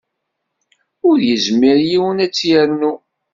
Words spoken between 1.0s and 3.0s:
Ur yezmir yiwen ad tt-ternu.